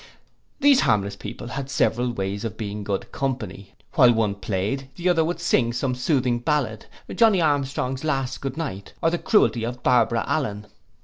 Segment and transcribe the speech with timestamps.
[0.59, 5.23] These harmless people had several ways of being good company, while one played, the other
[5.23, 10.23] would sing some soothing ballad, Johnny Armstrong's last good night, or the cruelty of Barbara
[10.27, 10.65] Allen.